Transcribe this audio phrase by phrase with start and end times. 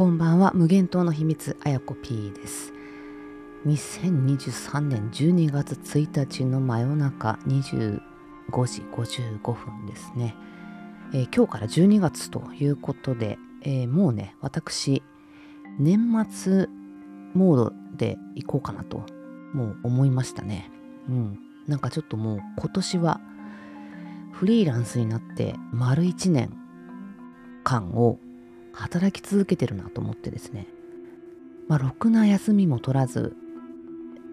[0.00, 0.52] こんばんは。
[0.54, 2.72] 無限島の秘密あやこ P です。
[3.66, 8.00] 2023年12月1日の真夜中25
[8.48, 10.34] 時55分ですね、
[11.12, 15.02] えー、今日から12月ということで、えー、もうね私
[15.78, 16.68] 年末
[17.34, 19.04] モードで行こうかなと
[19.52, 20.70] もう思いましたね。
[21.10, 21.38] うん。
[21.66, 23.20] なんかちょっともう今年は
[24.32, 26.56] フリーランスになって丸1年
[27.64, 28.18] 間を
[28.72, 30.66] 働き続けてるなと思ってですね。
[31.68, 33.36] まあろくな休みも取らず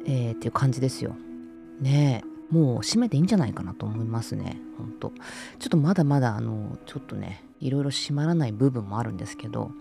[0.07, 1.15] えー、っていう感じですよ。
[1.81, 5.11] ねえもう閉めていいんじゃないかなと思いますねほんと。
[5.59, 9.71] ちょっとまだまだあのちょっとねいろいろ閉まらない部分もあるんですけど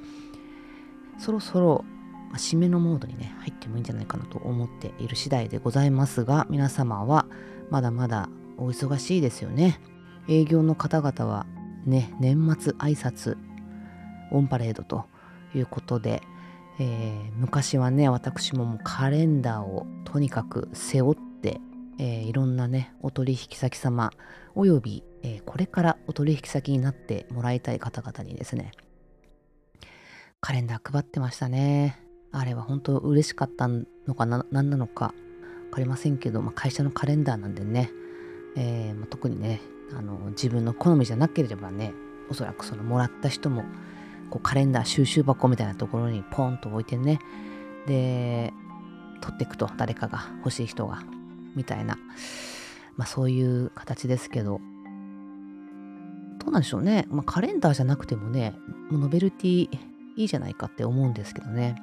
[1.19, 1.84] そろそろ
[2.30, 7.27] ま締めのモードにね入ってもいいんじゃないかなと思っている次第でございますが皆様は
[7.70, 8.28] まだまだ
[8.59, 9.80] お忙しいですよね。
[10.28, 11.47] 営業の方々は
[11.84, 13.36] ね年末挨拶
[14.30, 15.05] オンパレードと
[15.55, 16.22] いうことで、
[16.78, 21.60] えー、昔はね私ももうカレンダーをとにかく背負って、
[21.98, 24.10] えー、いろんなねお取引先様
[24.55, 28.72] および、えー、これからお取引先になってもらいたい方々にですね
[30.40, 32.00] カレンダー配ってましたね。
[32.33, 35.14] あれは本当嬉しかったのかな何なのか
[35.66, 37.90] 分かりませんけど、まあ、会社のカレンダーなんでね、
[38.56, 39.61] えーまあ、特にね
[39.96, 41.94] あの自分の好みじゃなければね
[42.30, 43.64] おそらくそのもらった人も
[44.30, 47.19] こうカレンダー収集箱みたいなところにポンと置いてね。
[47.86, 48.52] で
[49.20, 51.02] 取っていくと誰かが欲しい人が
[51.55, 51.98] みたいな。
[52.96, 54.60] まあそういう形ですけど。
[56.38, 58.55] どうなんでしょうね、まあ、カレンダーじゃなくてもね
[58.88, 59.68] もうノベルティ
[60.16, 61.74] いいじゃないかって思うんですけどね。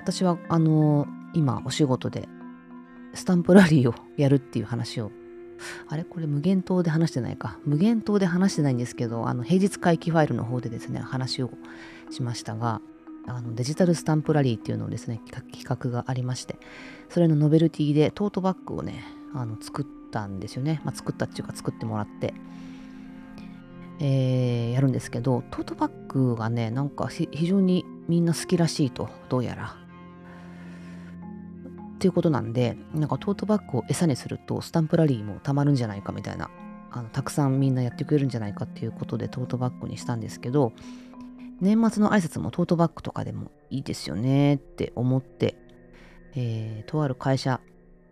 [0.00, 2.28] 私はあの今お仕事で
[3.14, 5.10] スタンプラリーをやるっていう話を
[5.88, 6.04] あれ？
[6.04, 7.58] これ無限島で話してないか。
[7.64, 11.50] 無限島で話してないんですけど、あの平日回帰ファイルの方でですね、話を
[12.10, 12.80] しましたが、
[13.26, 15.20] あのデジタルスタンプラリーっていうのをですね、
[15.52, 16.56] 企画がありまして、
[17.08, 19.04] それのノベルティでトートバッグをね、
[19.34, 20.80] あの作ったんですよね。
[20.84, 22.34] まあ、作ったっていうか作ってもらって、
[24.00, 29.76] えー、やるんですけど、トートバッグがね、なんか非常にみんな好きらしいと、どうやら。
[32.02, 36.50] っていうことなんで、なんかトートバッグを餌にするとスタンプラリーもたまるんじゃないかみたいな、
[36.90, 40.72] あのたくさんみんなやってくれるんじゃないかっていうことでトートバッグにしたんですけど、
[41.60, 45.54] 年末の挨拶もトートバッグとかでもいいですよねって思って、
[46.34, 47.60] えー、とある会社、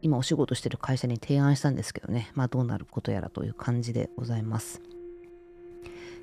[0.03, 4.81] 今お仕事してる会社に提案したんですけどね、まあどうなることやらという感じでございます。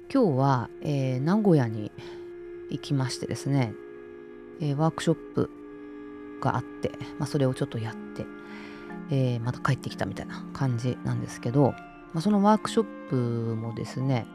[0.09, 1.91] 今日は、えー、名古屋に
[2.69, 3.73] 行きましてですね、
[4.61, 5.51] えー、ワークショップ
[6.41, 8.25] があって、まあ、それをちょっとやって、
[9.09, 11.71] えー、また帰ってきたみたいな感じなんですけど、
[12.13, 13.15] まあ、そのワークショップ
[13.55, 14.27] もですね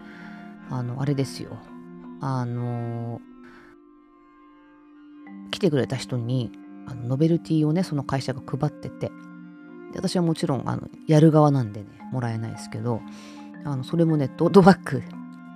[0.71, 1.59] あのあれですよ。
[2.21, 3.21] あの
[5.51, 6.53] 来てくれた人に
[6.87, 9.13] あのノベルティをねその会社が配っててで
[9.97, 13.03] 私はもちろんあのやる側なんでねもらえないですけど
[13.65, 15.03] あのそれもねトートバッグ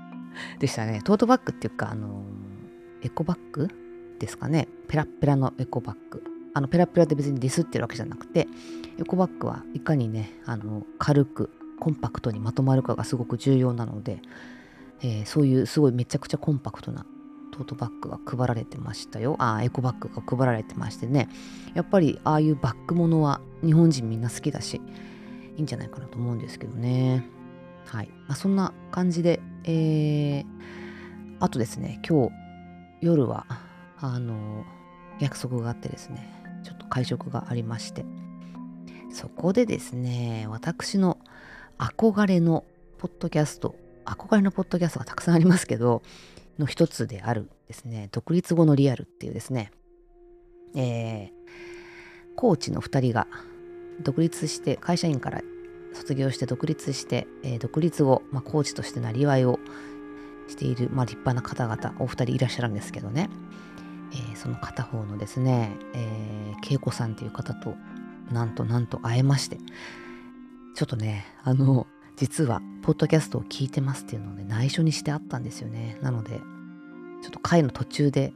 [0.58, 1.00] でしたね。
[1.02, 2.22] トートバッグっていうかあの
[3.02, 3.68] エコバッグ
[4.18, 4.68] ですかね。
[4.88, 6.35] ペラッペラのエコバッグ。
[6.56, 8.48] あのペラペラで別にディスってるわけじゃなくて
[8.98, 14.22] エコバッグはいかにねあの軽くコンパクトにまとまるかがすごく重要なので、
[15.02, 17.04] えー、そういうすごいめちゃくちゃコンパクトな
[17.52, 19.36] トートバッグが配られてましたよ。
[19.38, 21.28] あエコバッグが配られてましてね。
[21.74, 24.80] やっぱりああいうバッグものは日本人みんな好きだし
[25.56, 27.26] いいんじゃないかなと思うんですけどね。
[27.84, 30.44] はい、まあ、そんな感じでえー、
[31.38, 32.32] あとですね今日
[33.02, 33.44] 夜は
[33.98, 34.64] あの
[35.20, 36.35] 約束があってですね
[36.86, 38.04] 会食がありまして。
[39.10, 41.18] そこでですね私の
[41.78, 42.64] 憧れの
[42.98, 43.74] ポッドキャスト
[44.04, 46.02] 憧れのポッドキャストがたくさんありますけど
[46.58, 49.70] の一つであるですね独立後のリアルっていうですね
[50.74, 53.26] えー、コーチの2人が
[54.02, 55.40] 独立して会社員から
[55.94, 59.58] 卒業して独立して、えー、独立後、まあ、コーチとしてなりわいを
[60.48, 63.30] している、まあ、立派な方々お二人いらっしゃるんですけどね。
[64.16, 67.74] えー、その片方のですね、えー、恵子さんっていう方と
[68.32, 69.58] なんとなんと会えまして
[70.74, 71.86] ちょっとねあの
[72.16, 75.98] 実はポッドキャストを聞いてますっていうのをね内緒にしてあったんですよね。
[76.00, 76.40] なので
[77.22, 78.32] ちょっと回の途中で、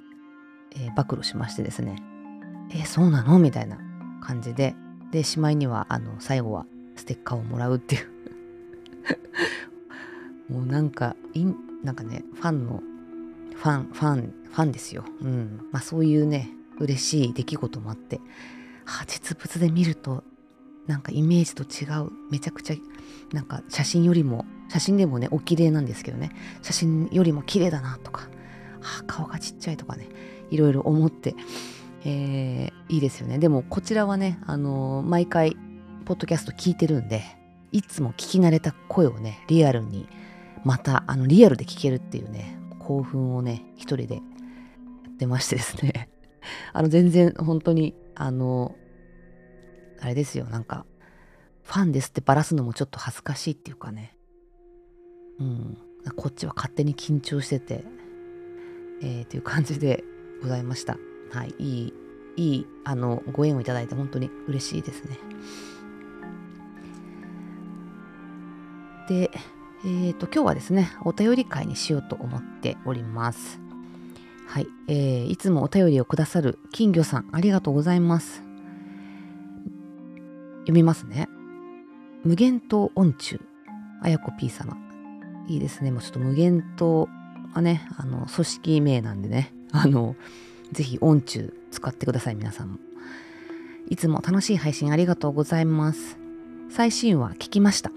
[0.77, 2.03] えー、暴露しましてですね
[2.73, 3.39] えー、そうなの？
[3.39, 3.79] みたいな
[4.23, 4.75] 感じで
[5.11, 6.67] でしまいにはあの最後は
[6.97, 8.11] ステッカーをもらうっていう。
[10.53, 11.45] もうなんかい
[11.83, 12.83] なんかねファンの
[13.61, 15.05] ファンファンファンですよ。
[15.21, 15.69] うん。
[15.71, 16.49] まあそういうね、
[16.79, 18.17] 嬉しい出来事もあって、
[18.87, 20.25] はあ、実物で見ると、
[20.87, 22.77] なんかイメージと違う、めちゃくちゃ、
[23.35, 26.31] なんか写真よりも、写真でもね、お綺麗なんですけどね、
[26.63, 28.23] 写真よりも綺麗だなとか、
[28.81, 30.09] はあ顔がちっちゃいとかね。
[30.51, 31.35] いろいろ思って、
[32.05, 33.39] えー、いいですよね。
[33.39, 35.57] でもこちらはねあのー、毎回
[36.05, 37.23] ポッドキャスト聞いてるんで
[37.73, 40.09] いつも聞き慣れた声をねリアルに
[40.65, 42.60] またあのリアルで聞けるっていうね
[42.91, 44.21] 興奮をね一人でや
[45.11, 46.09] ってましてですね。
[46.73, 48.75] あの全然本当にあの
[50.01, 50.47] あれですよ。
[50.47, 50.87] なんか
[51.63, 54.17] ファンですってバラすのもちょっと恥ずかしいっていうかね。
[55.39, 55.79] うん。
[56.17, 57.85] こっちは勝手に緊張してて
[59.03, 60.03] えー、という感じで
[60.43, 60.99] ございました。
[61.31, 61.55] はい。
[61.59, 61.95] いい
[62.37, 65.17] いいあのご縁をいただいて本当に嬉しいですね。
[69.09, 69.31] で
[69.83, 73.61] えーと、今日はですねお便り会にしようと思っております。
[74.47, 78.43] はい、えー、いつもお便りをくださる金魚さんありがとうございます。
[80.61, 81.29] 読みますね。
[82.25, 83.41] 無限島音中
[84.03, 84.77] あやこ P 様。
[85.49, 85.91] いいですね。
[85.91, 87.09] もうちょっと無限島
[87.55, 89.55] はねあの組織名なんでね。
[89.73, 90.15] あの
[90.73, 92.79] ぜひ音中使ってください皆さんも。
[93.89, 96.19] いつも楽しい配信ありがとうございます。
[96.71, 97.91] 最新話聞きました。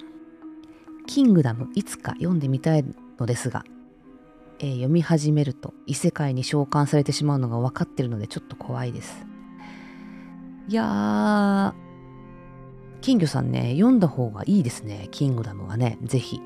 [1.07, 2.85] キングダムいつか読んでみたい
[3.19, 3.63] のですが、
[4.59, 9.25] えー、読み始めると異世界に召喚されてしまうのが分かってるのでちょっと怖いです。
[10.69, 11.73] いやー、
[13.01, 16.41] 金魚さんね、読んだ方がいいですね、キングダムはね、ぜひ。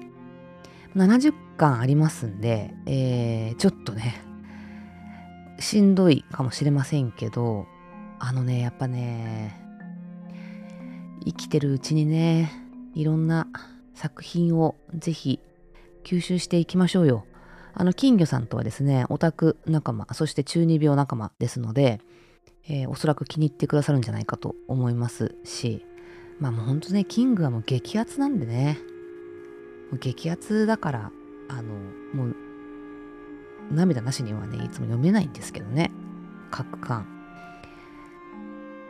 [0.95, 4.24] 70巻ありますんで、えー、ちょっとね、
[5.60, 7.68] しんどいかもしれませんけど、
[8.19, 9.62] あのね、やっぱね、
[11.25, 12.51] 生きてるうちにね、
[12.95, 13.48] いろんな
[13.97, 15.39] 作品をぜひ
[16.03, 17.25] 吸収していきましょうよ。
[17.73, 21.99] あの金魚さんとはですね、オタク仲間、そして中二病仲間ですので、
[22.69, 25.83] えー、おそらく気に入ってくださるんじゃないかと思いますし、
[26.39, 28.79] まあもうほんとね、キングはもう激アツなんでね、
[29.91, 31.11] もう激アツだから、
[31.50, 31.73] あの、
[32.13, 32.35] もう
[33.71, 35.91] 涙なしにはね、いつも読めないんですけどね、
[36.51, 37.05] 各巻。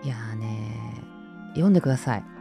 [0.03, 1.03] いやーね、
[1.51, 2.36] 読んでください。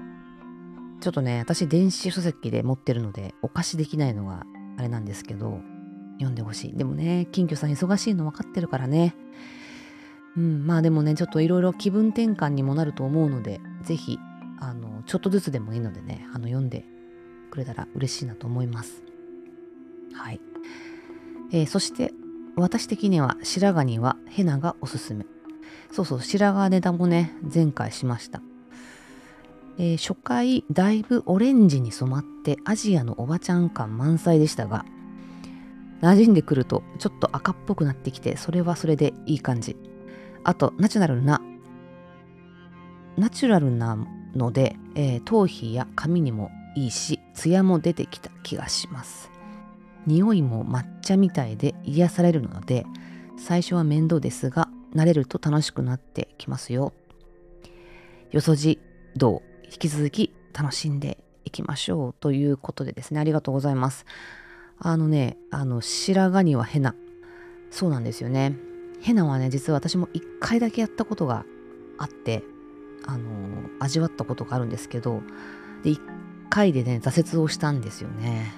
[1.01, 4.45] ちょっとね、私電子書籍で持ってるので、お貸しできないのが
[4.79, 5.61] あれなんですけど、
[6.15, 6.77] 読んでほしい。
[6.77, 9.15] でもね、金魚さん忙しいの分かってるからね。
[10.37, 14.19] うん、まあでもね、ちょっといろいろ気分転換にもなると思うので、ぜひ、
[14.59, 16.85] あの、ちょっとずつでもいいのでね、あの、読んで
[17.51, 19.03] くれたら嬉しいなと思います。
[20.13, 20.41] はい。
[21.53, 22.13] えー、そして、
[22.57, 25.27] 私的には白髪にはヘナがおすすめ。
[25.93, 28.41] そうそう、白髪ネタもね、前回しました。
[29.79, 34.85] えー、初回だいぶオレンジに染まってアジアのおばちゃん感満載でしたが
[36.01, 39.77] 馴染んでくるとちょっと赤っぽくなってきてそれはそれでいい感じ。
[40.45, 41.41] あとナチュラルな
[43.17, 43.97] ナチュラルな
[44.35, 49.31] ので、えー、頭皮や髪にもいいしツヤも出てきた気がします。
[50.07, 52.87] 匂いも抹茶みたいで癒されるので
[53.39, 56.93] 最初は面倒ですが慣れると楽しくなってきますよ。
[58.31, 58.79] よそじ
[59.17, 64.07] どう引き続き楽しんでいきましょうということでですね、ありがとうございます。
[64.79, 66.95] あのね、あの、白髪にはヘナ。
[67.71, 68.57] そうなんですよね。
[69.01, 71.45] ヘナはね、実は私も一回だけやったことが
[71.99, 72.43] あって、
[73.07, 73.31] あの、
[73.81, 75.23] 味わったことがあるんですけど、
[75.83, 76.01] で、一
[76.51, 78.53] 回でね、挫折をしたんですよね。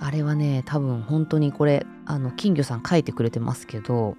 [0.00, 4.16] あれはね、多分本当にこれ、あの、金魚さん書いてくれてますけど、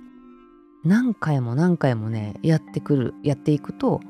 [0.84, 4.02] 何回も何回もね、やってくる、やっていくと、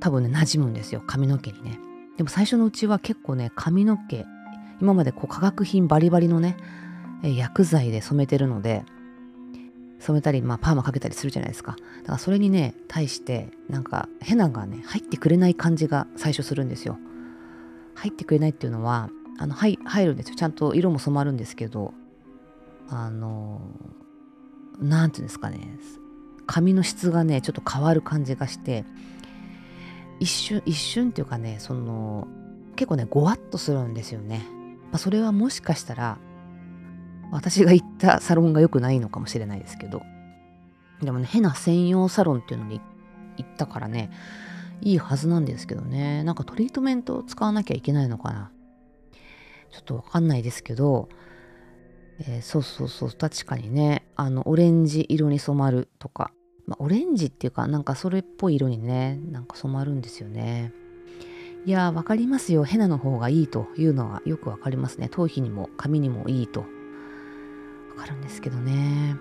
[0.00, 1.02] 多分ね馴染むんですよ。
[1.06, 1.78] 髪の毛にね。
[2.16, 4.24] でも最初のうちは結構ね髪の毛
[4.80, 6.56] 今までこう化学品バリバリのね
[7.22, 8.84] 薬剤で染めてるので
[9.98, 11.72] 染めたり、まあ、パーマかけたりするじゃないですか。
[11.72, 16.98] だからそれにね対してなんかヘナがね入ってくれない感じが最初するんですよ。
[17.94, 19.08] 入ってくれないっていうのは
[19.38, 20.36] あの入入るんですよ。
[20.36, 21.94] ちゃんと色も染まるんですけど
[22.88, 23.60] あの
[24.78, 25.78] 何て言うんですかね
[26.46, 28.84] 髪の質がねちょっと変わる感じがして
[30.24, 32.26] 一瞬一瞬っていうかねその
[32.76, 34.42] 結構ねごわっとするんですよね、
[34.84, 36.16] まあ、それはもしかしたら
[37.30, 40.02] 私が行ったサロンが良くないのかもしれないですけど。
[41.02, 42.80] でもね変な専用サロンっていうのに
[43.36, 44.10] 行ったからね
[44.80, 46.22] いいはずなんですけどね。
[46.24, 48.50] なんかトリートメントを使わなきゃいけないのかな。
[49.72, 51.08] ちょっとわかんないですけど、
[52.20, 56.30] えー、そうそうそう確かにねあのオレンジ色に染まるとか。
[56.66, 60.72] まあ、オレンジっていうかなんかそれっぽい色にねなんか染まるんですよね。
[61.66, 62.64] いやーわかりますよ。
[62.64, 65.08] ヘナの方がいいというのはよくわかりますね。
[65.08, 66.60] 頭皮にも髪にもいいと。
[66.60, 66.66] わ
[67.96, 69.16] かるんですけどね。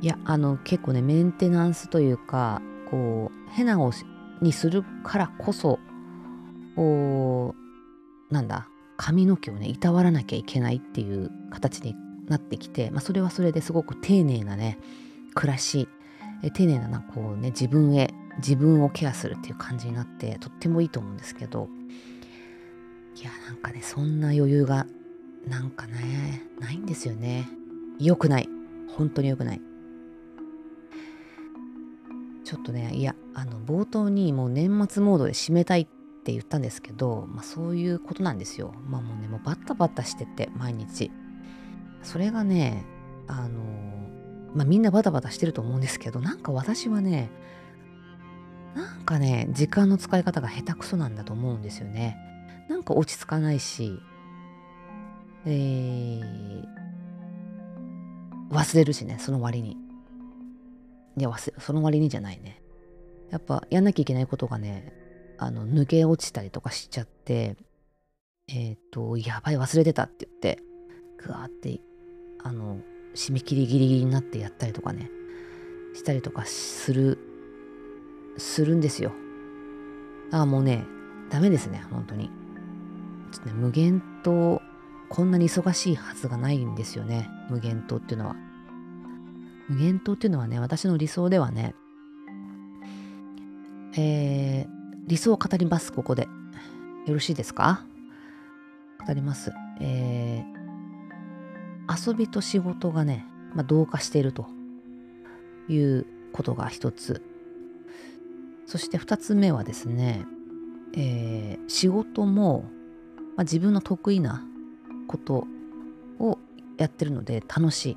[0.00, 3.92] いやあの結構ねメンテナンスというかこうヘナを
[4.40, 5.78] にするからこそ
[6.76, 7.54] こ
[8.30, 11.94] うなんだ髪の毛をねいたわらなきゃいけないっていう形で
[12.26, 14.78] なってきて、まあ、それはそれですごく丁寧なね
[15.34, 15.88] 暮らし
[16.50, 21.68] 丁寧ななこうね自分へ自分をケアするっていう感じになってとってもいいと思うんですけど。
[23.16, 24.86] いやなんかねそんな余裕が
[25.46, 27.48] なんかねないんですよね。
[27.98, 28.48] 良くない。
[28.96, 29.60] 本当に良くない。
[32.44, 35.86] ちょっとねいやあの冒頭にもう年末モードで締めたいっ
[36.24, 38.74] て言ったんですけど、まあ、そういうことなんですよ。
[38.88, 41.10] まあもうねもうバッタバッタしてて毎日。
[42.02, 42.84] それがね
[43.28, 43.60] あの
[44.54, 47.30] まあみんなバタバタしてると思うんですけどなんか私はね
[48.74, 52.18] なんかね時間の使い方が下手くそなんだと思うんですよね。
[52.68, 54.00] なんか落ち着かないし
[55.46, 56.64] えー、
[58.50, 59.76] 忘れるしねその割に。
[61.16, 62.60] いや忘れその割にじゃないね。
[63.30, 64.92] やっぱやんなきゃいけないことがね
[65.38, 67.56] あの抜け落ちたりとかしちゃって
[68.48, 70.62] えっ、ー、とやばい忘れてたって言って
[71.18, 71.80] ぐわーって
[72.42, 72.78] あの
[73.14, 75.10] 締め切りギリギリになってやったりとかね
[75.94, 77.18] したりとかする
[78.36, 79.12] するんですよ。
[80.32, 80.84] ああもうね
[81.30, 82.30] ダメですね本当に。
[83.32, 84.60] ちょっとね無限島
[85.08, 88.36] こんなに忙しいはずがないんですよね無限島っていうのは。
[89.68, 91.74] 無限島っていうのはね私の理想ではね
[93.96, 94.68] えー、
[95.06, 96.28] 理想を語りますここで。
[97.06, 97.84] よろしいですか？
[99.06, 99.52] 語ります。
[99.80, 100.63] えー、
[101.88, 104.46] 遊びと仕事がね、まあ、同化していると
[105.68, 107.22] いうことが一つ。
[108.66, 110.24] そして2つ目はですね、
[110.96, 112.64] えー、仕事も、
[113.36, 114.44] まあ、自分の得意な
[115.06, 115.46] こと
[116.18, 116.38] を
[116.78, 117.96] やってるので楽しい。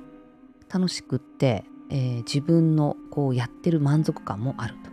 [0.70, 4.90] 楽しくって、えー、自分のこうやってる満足感もあると。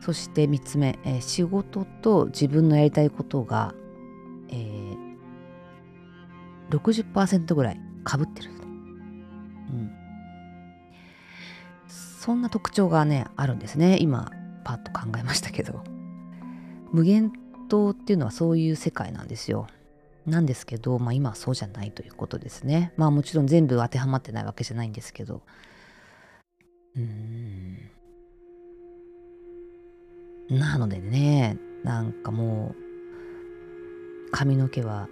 [0.00, 3.74] そして3つ目、えー、仕事と自分のやりたいことが、
[4.48, 5.03] えー、
[6.70, 9.90] 60%ぐらいかぶってると、うん、
[11.88, 13.98] そんな特徴がねあるんですね。
[14.00, 14.30] 今
[14.64, 15.84] パッと考えましたけど。
[16.92, 17.32] 無限
[17.68, 19.66] 島っていうのはそういう世界なんですよ。
[20.26, 22.92] なんですけど、まあ、今はそうじゃないということですね。
[22.96, 25.42] まあもちろん全部当てはまってないわけじゃないんですけど。
[26.96, 27.90] うーん。
[30.50, 35.08] なのでねなんかもう髪の毛は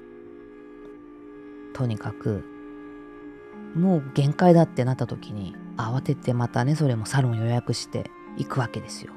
[1.72, 2.44] とにかく
[3.74, 9.12] もう限界だってなった時に慌ててまたねそれもサロン予約して行くわけですよ。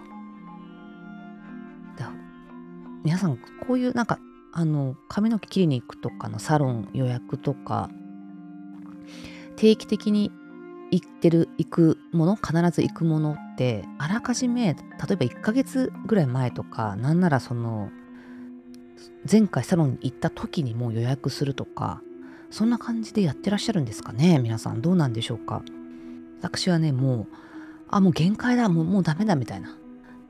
[1.98, 2.12] だ
[3.04, 4.20] 皆さんこういうなんか
[4.54, 7.90] あの髪の毛切りに行くとかのサロン予約とか
[9.58, 10.32] 定期的に
[10.92, 17.90] 行ってる行くもの必ず行くものってあらかじめ例えば1ヶ月ぐらい前とかなんならその
[19.30, 22.02] 前回サロンに行った時にもう予約するとか
[22.56, 24.82] そんな感じでやってらっしゃるんですかね皆さん。
[24.82, 25.62] どうなんでしょうか。
[26.42, 27.28] 私はねもう
[27.90, 29.78] あもう限界だもうもうダメだみたいな。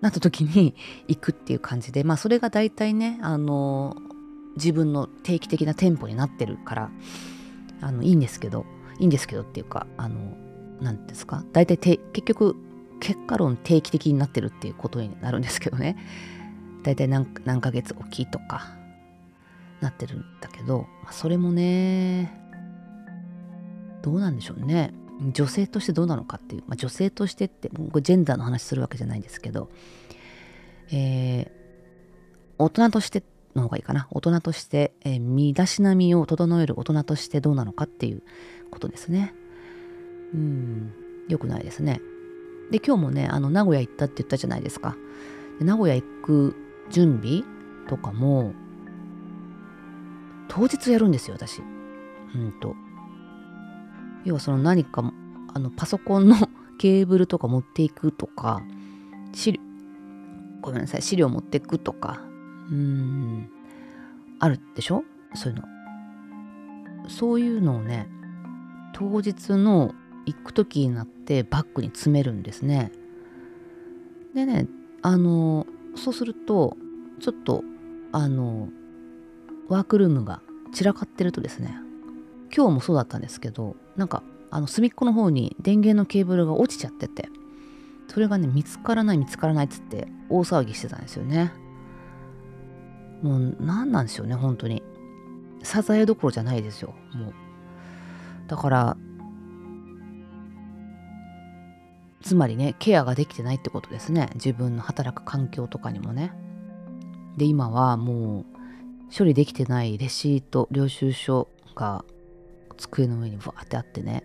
[0.02, 0.74] なった時に
[1.08, 3.96] 行くっていう感じでまあそれが大体ねあの
[4.56, 6.92] 自分の定期的な店舗になってるから
[7.82, 8.66] あのいいんですけど
[8.98, 10.36] いいんですけどっていうかあの
[10.82, 11.44] 何ですか？
[11.54, 12.56] 大体結局
[13.02, 15.96] 結果論定期的になってるっていうことになるんですけどね。
[16.82, 18.76] 大体何何ヶ月おきとか
[19.82, 22.42] なってるんだけど、まあ、それもね
[24.02, 24.94] どうなんでしょうね。
[25.32, 29.70] 女性としてどうなのかっていう、まあ、女性としてってこジェンダーの話するわけじゃないんですけど、
[30.92, 31.50] えー、
[32.58, 33.24] 大人として
[33.56, 34.08] の方がいいかな。
[34.12, 38.24] 大人として、えー、身だしなみを整える大人としてどうなのかっていう
[38.70, 39.34] ことですね。
[40.34, 40.94] うん
[41.30, 42.02] 良くないですね。
[42.72, 44.96] で今日もねあの名古屋行ったって言ったじゃないですか。
[45.60, 46.56] で名古屋行く
[46.92, 47.44] 準備
[47.88, 48.54] とかも
[50.56, 51.62] 当日やるんですよ私。
[52.34, 52.76] うんと。
[54.24, 55.04] 要はその何か
[55.54, 56.36] あのパソコンの
[56.80, 58.62] ケーブルとか持っていくとか
[59.34, 59.62] 資料
[60.62, 62.22] ごめんなさい資料持っていくとか
[62.72, 63.50] うん
[64.40, 65.04] あるでしょ？
[65.34, 65.66] そういうの。
[67.10, 68.08] そういうのをね
[68.94, 69.94] 当日の
[70.26, 72.94] 行く時になってバッグに詰めるんですね。
[74.34, 74.68] でね
[75.02, 76.78] あのそうすると
[77.20, 77.64] ちょっと
[78.14, 78.70] あの
[79.68, 80.42] ワークルームが
[80.74, 81.76] 散らかってるとですね
[82.56, 87.30] 今日もそうだったんですけどなんかあの隅っこの方に電源のケーブルが落ちちゃってて
[88.08, 91.52] それがね見つからない見つからないっつって大騒ぎしてたんですよね。
[93.22, 94.84] もう何なんでしょうね本当に。
[95.64, 97.34] サザエどころじゃないですよもう。
[98.48, 98.98] だから
[102.22, 104.30] つまりねケアができてないってことですね。
[104.36, 106.32] 自分の働く環境とかにもね。
[107.38, 108.55] で今はもう
[109.16, 112.06] 処理できてないレシート領収書が
[112.78, 114.24] 机の上にバーってあってね。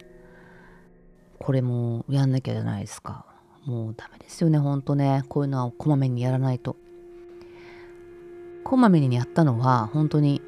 [1.38, 3.24] これもやんなきゃじゃないですか。
[3.64, 5.24] もうダメですよねほんとね。
[5.28, 6.76] こういうのはこまめにやらないと。
[8.64, 10.42] こまめにやったのは本当に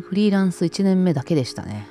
[0.00, 1.86] フリーランス1年目だけでしたね。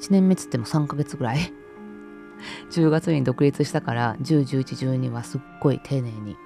[0.00, 1.38] 1年目つっても3ヶ月ぐらい。
[2.70, 6.36] 10月に独立したから10、11、12はすっごい丁寧に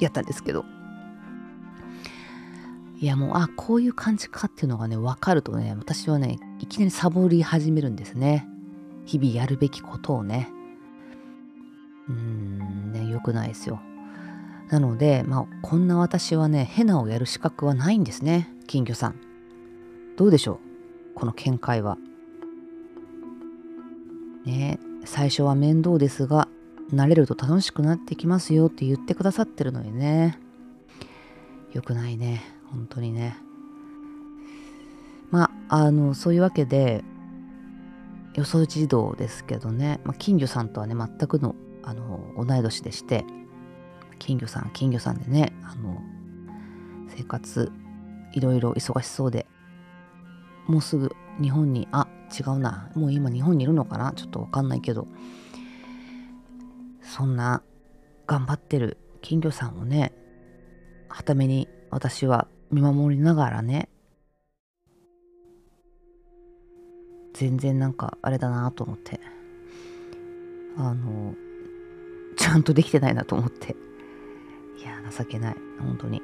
[0.00, 0.64] やったんですけど。
[3.00, 8.48] いやもうあこういう感じかっていうのがね分かるとね私はねいきなりサボり始めるんですね。
[9.04, 10.48] 日々やるべきことをね。
[12.08, 13.80] うーんね良くないですよ。
[14.70, 19.20] なのでまあこんな私はねヘナをやる資格はないんですね金魚さん。
[20.16, 20.58] どうでしょう
[21.14, 21.98] この見解は。
[24.46, 26.48] ね最初は面倒ですが
[26.92, 30.38] 慣れると楽しくなってきますよって言ってくださってるのにね。
[31.72, 32.42] 良くないね。
[32.74, 33.36] 本当にね。
[35.30, 37.02] まああのそういうわけで
[38.34, 43.24] 予想児童ですけどね、まあ、金魚さんとはね全くのあの同い年でして。
[44.20, 46.00] 金魚さん金魚さんでねあの
[47.08, 47.72] 生活
[48.32, 49.46] いろいろ忙しそうで。
[50.66, 52.90] もうすぐ日本にあ違うな。
[52.94, 54.12] もう今日本にいるのかな？
[54.12, 55.06] ちょっとわかんないけど。
[57.02, 57.62] そんな
[58.26, 60.12] 頑張ってる金魚さんをね
[61.08, 63.88] はために私は見守りながらね。
[67.34, 69.20] 全然なんかあれだなと思って。
[70.76, 71.34] あの
[72.36, 73.76] ちゃんとできてないなと思って。
[74.78, 75.56] いや情けない。
[75.78, 76.22] 本当に。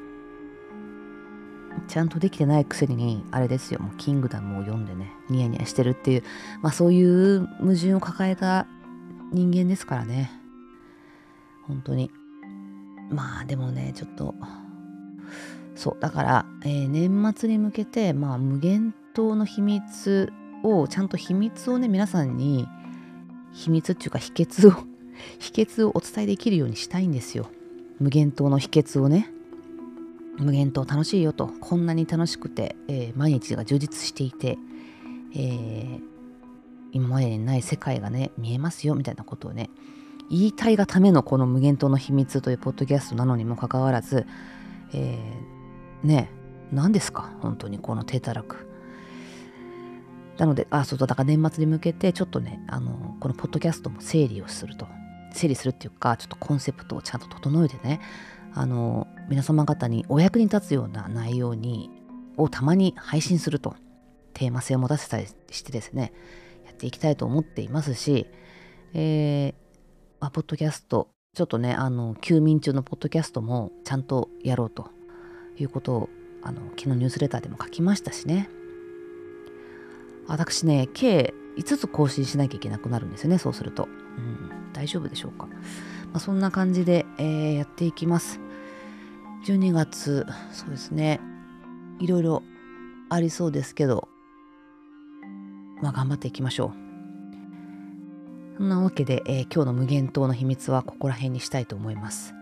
[1.88, 3.80] ちゃんとできてないくせにあれですよ。
[3.80, 6.24] もうキングダムを読んでねニヤニヤしてるっていう。
[6.62, 8.66] まあそういう矛盾を抱えた
[9.32, 10.30] 人間ですからね。
[11.66, 12.10] 本当に。
[13.10, 14.34] まあでもねちょっと
[15.80, 20.30] そうだから、えー、年末に向けてまあ無限島の秘密
[20.62, 22.68] をちゃんと秘密をね皆さんに
[23.54, 24.72] 秘密っていうか秘訣を
[25.40, 27.46] 秘訣をお伝えできるようにしたいんですよ。
[27.98, 29.32] 無限島の秘訣をね。
[30.36, 31.46] 無限島楽しいよと。
[31.60, 34.58] こんなに楽しくて、えー、毎日が充実していて、
[35.34, 36.00] えー、
[36.92, 39.70] 今までにない世界がね見えますよみたいなことをね
[40.28, 44.26] 言いたいがためのこの無限島の秘密というポッドキャストなのにもかかわらず、
[44.92, 45.59] えー、
[46.02, 46.30] ね
[46.72, 48.68] 何ですか本当にこの手たらく。
[50.38, 54.86] なのであそうだから年末に向けてちょっとねあのこのポッドキャストも整理をすると。
[55.32, 58.00] 整理するっていうかちょっとコンセプトをちゃんと整えてね
[58.52, 61.88] あの皆様方にお役に立つような内容に
[62.36, 63.76] をたまに配信すると。
[64.32, 66.12] テーマ性を持たせたりしてですね
[66.64, 68.26] やっていきたいと思っていますし、
[68.94, 69.54] えー、
[70.20, 74.90] まあ、ポッドキャストちょっとねあの休眠中のポッドキャストもちゃんとやろうと。
[75.62, 76.08] いうことを
[76.42, 78.48] あの昨日ニュースレターでも書きましたしね
[80.26, 85.48] 私ね計5つ更新しなきゃいけなくなるんですよねそうすると、うん、大丈夫でしょうか
[86.12, 88.40] まあ、そんな感じで、えー、やっていきます。
[89.46, 91.20] 12月、そうですね、
[92.00, 92.42] いろいろ
[93.08, 94.08] ありそうですけど、
[95.80, 98.56] まあ、頑張っていきましょう。
[98.58, 102.34] そんなわけで、えー、今日の無限島の秘密はここら辺にしたいと思います。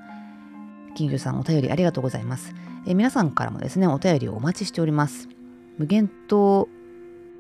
[0.96, 2.54] 金魚さん、お便りありがとうございます。
[2.88, 5.28] え、皆さんからもですね、お便りをお待ちしております。
[5.76, 6.66] 無限島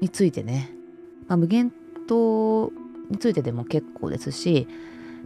[0.02, 0.70] についてね、
[1.26, 1.72] まあ、無限
[2.06, 2.70] 島
[3.08, 4.68] についてでも結構ですし、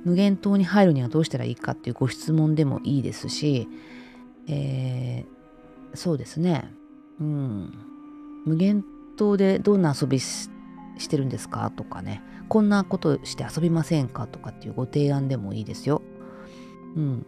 [0.05, 3.67] 無限島に入るにはどうしたらいいかっていうご質問でもいいですし、
[4.47, 6.73] えー、そうですね、
[7.21, 7.75] うん、
[8.47, 8.85] 無限
[9.17, 10.49] 島でどんな遊びし
[11.11, 16.01] てるんですかとかね、こんなことして遊びませんかとかっていうご提案でもいいですよ。
[16.95, 17.27] うん。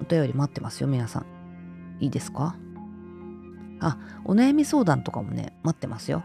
[0.00, 1.31] お便り待ってますよ、皆さん。
[2.02, 2.56] いいですか？
[3.80, 6.22] あ、お悩み相談とかもね、待ってますよ。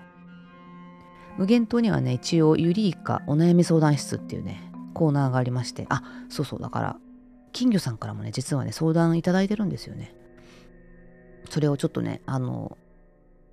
[1.37, 6.97] 無限島にはね、一応、ユリイカお悩み相談室っていうね、コーナーがありまして、あ、そうそう、だから、
[7.53, 10.15] 金魚さんからもね、実はね、相談いただいてるんですよね。
[11.49, 12.77] それをちょっとね、あの、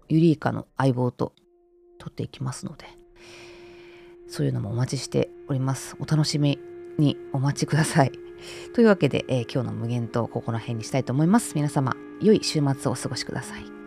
[0.08, 1.34] ユリイカの相棒と
[1.98, 2.86] 取っていきますので、
[4.28, 5.96] そういうのもお待ちしております。
[6.00, 6.58] お楽しみ
[6.98, 8.12] にお待ちください。
[8.74, 11.52] というわけで、えー、今日の無限とここら辺にしたいと思います。
[11.54, 13.83] 皆様、良い週末をお過ごしください。